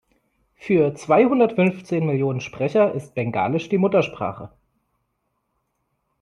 [0.55, 4.49] Für zweihundertfünfzehn Millionen Sprecher ist Bengalisch die Muttersprache.